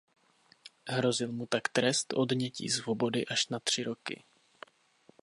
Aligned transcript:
Hrozil 0.87 1.31
mu 1.31 1.45
tak 1.45 1.69
trest 1.69 2.13
odnětí 2.13 2.69
svobody 2.69 3.25
až 3.25 3.47
na 3.49 3.59
tři 3.59 3.83
roky. 3.83 4.23